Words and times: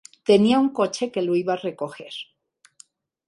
Tenía 0.29 0.57
un 0.59 0.69
coche 0.73 1.11
que 1.11 1.21
lo 1.21 1.35
iba 1.35 1.53
a 1.53 1.61
recoger. 1.67 2.13